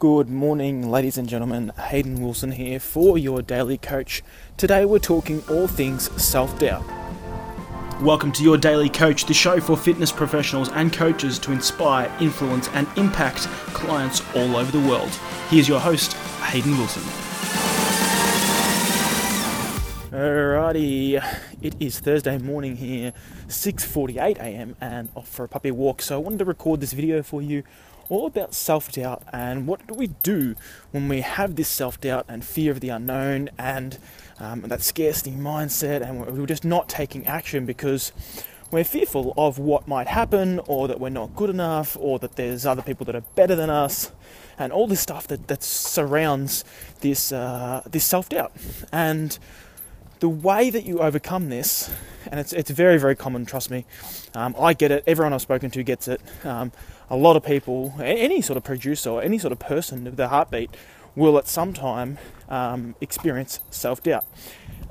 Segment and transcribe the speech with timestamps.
[0.00, 1.72] Good morning, ladies and gentlemen.
[1.78, 4.22] Hayden Wilson here for your daily coach.
[4.56, 6.82] Today we're talking all things self doubt.
[8.00, 12.70] Welcome to Your Daily Coach, the show for fitness professionals and coaches to inspire, influence,
[12.70, 13.40] and impact
[13.74, 15.10] clients all over the world.
[15.50, 16.14] Here's your host,
[16.44, 17.02] Hayden Wilson.
[20.12, 21.22] Alrighty,
[21.60, 23.12] it is Thursday morning here,
[23.48, 24.76] 6:48 a.m.
[24.80, 26.00] and off for a puppy walk.
[26.00, 27.64] So I wanted to record this video for you
[28.10, 30.54] all about self doubt and what do we do
[30.90, 33.96] when we have this self doubt and fear of the unknown and
[34.38, 38.12] um, that scarcity mindset and we're just not taking action because
[38.70, 42.66] we're fearful of what might happen or that we're not good enough or that there's
[42.66, 44.12] other people that are better than us
[44.58, 46.64] and all this stuff that, that surrounds
[47.00, 48.52] this, uh, this self doubt.
[48.92, 49.38] And
[50.20, 51.90] the way that you overcome this,
[52.30, 53.86] and it's, it's very, very common, trust me.
[54.34, 56.20] Um, I get it, everyone I've spoken to gets it.
[56.44, 56.72] Um,
[57.08, 60.28] a lot of people, any sort of producer or any sort of person with a
[60.28, 60.70] heartbeat,
[61.16, 64.24] will at some time um, experience self doubt.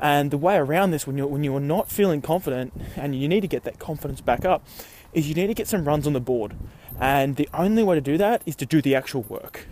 [0.00, 3.40] And the way around this, when you're when you're not feeling confident and you need
[3.42, 4.66] to get that confidence back up,
[5.12, 6.54] is you need to get some runs on the board.
[7.00, 9.66] And the only way to do that is to do the actual work.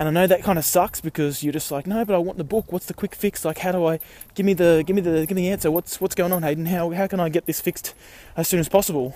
[0.00, 2.38] And I know that kind of sucks because you're just like, no, but I want
[2.38, 2.72] the book.
[2.72, 3.44] What's the quick fix?
[3.44, 4.00] Like, how do I
[4.34, 5.70] give me the give me the give me the answer?
[5.70, 6.64] What's what's going on, Hayden?
[6.64, 7.92] How how can I get this fixed
[8.34, 9.14] as soon as possible?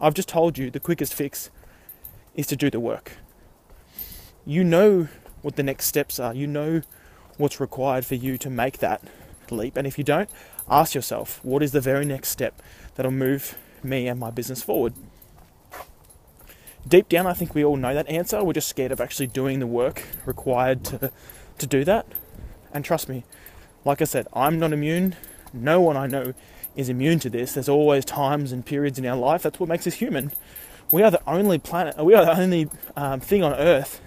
[0.00, 1.50] I've just told you the quickest fix
[2.34, 3.12] is to do the work.
[4.44, 5.06] You know
[5.42, 6.82] what the next steps are, you know
[7.36, 9.02] what's required for you to make that
[9.52, 9.76] leap.
[9.76, 10.28] And if you don't,
[10.68, 12.60] ask yourself what is the very next step
[12.96, 14.94] that'll move me and my business forward.
[16.86, 18.44] Deep down, I think we all know that answer.
[18.44, 21.10] We're just scared of actually doing the work required to,
[21.58, 22.06] to do that.
[22.72, 23.24] And trust me,
[23.84, 25.16] like I said, I'm not immune.
[25.52, 26.34] No one I know
[26.76, 27.54] is immune to this.
[27.54, 29.42] There's always times and periods in our life.
[29.42, 30.32] That's what makes us human.
[30.92, 31.96] We are the only planet.
[31.96, 34.00] We are the only um, thing on Earth.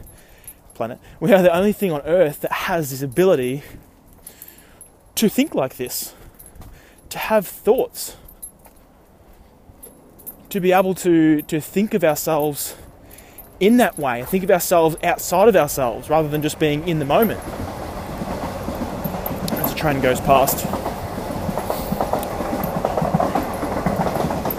[0.75, 0.99] Planet.
[1.19, 3.63] We are the only thing on Earth that has this ability
[5.15, 6.13] to think like this,
[7.09, 8.17] to have thoughts,
[10.57, 12.75] to be able to to think of ourselves
[13.59, 17.05] in that way, think of ourselves outside of ourselves rather than just being in the
[17.05, 17.39] moment.
[19.53, 20.65] As a train goes past.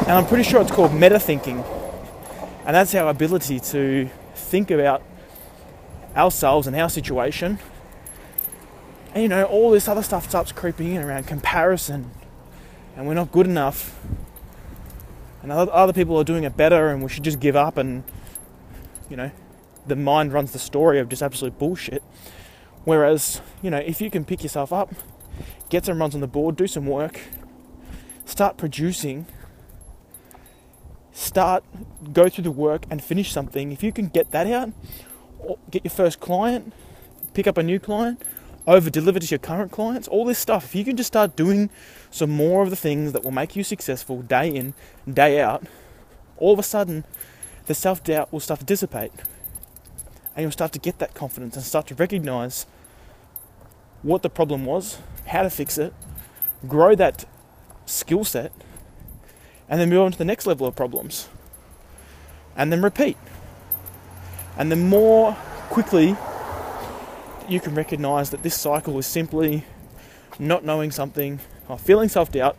[0.08, 1.62] And I'm pretty sure it's called meta thinking.
[2.64, 5.02] And that's our ability to think about
[6.16, 7.58] ourselves and our situation.
[9.12, 12.10] And you know, all this other stuff starts creeping in around comparison.
[12.96, 13.94] And we're not good enough.
[15.50, 18.04] And other people are doing it better and we should just give up and,
[19.08, 19.30] you know,
[19.86, 22.02] the mind runs the story of just absolute bullshit.
[22.84, 24.94] Whereas, you know, if you can pick yourself up,
[25.70, 27.20] get some runs on the board, do some work,
[28.24, 29.26] start producing
[31.18, 31.64] start,
[32.12, 34.72] go through the work and finish something, if you can get that out,
[35.70, 36.72] get your first client,
[37.34, 38.22] pick up a new client,
[38.68, 41.70] over deliver to your current clients, all this stuff, if you can just start doing
[42.10, 44.74] some more of the things that will make you successful day in,
[45.10, 45.64] day out,
[46.36, 47.04] all of a sudden
[47.64, 49.10] the self doubt will start to dissipate.
[50.36, 52.66] And you'll start to get that confidence and start to recognize
[54.02, 55.94] what the problem was, how to fix it,
[56.68, 57.24] grow that
[57.86, 58.52] skill set,
[59.66, 61.30] and then move on to the next level of problems.
[62.54, 63.16] And then repeat.
[64.58, 65.34] And the more
[65.70, 66.16] quickly
[67.48, 69.64] you can recognize that this cycle is simply
[70.38, 72.56] not knowing something or feeling self doubt